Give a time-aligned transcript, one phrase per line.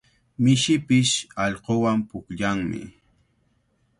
[0.43, 1.13] Mishipish
[1.43, 2.83] allquwan pukllanmi.